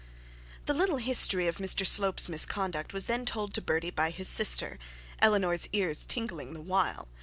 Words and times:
The 0.65 0.73
little 0.73 0.97
history 0.97 1.45
of 1.47 1.57
Mr 1.57 1.85
Slope's 1.85 2.27
misconduct 2.27 2.91
was 2.91 3.05
then 3.05 3.23
told 3.23 3.53
to 3.53 3.61
Bertie 3.61 3.91
by 3.91 4.09
his 4.09 4.27
sister, 4.27 4.79
Eleanor's 5.21 5.69
ears 5.73 6.07
tingling 6.07 6.53
the 6.53 6.59
while. 6.61 7.07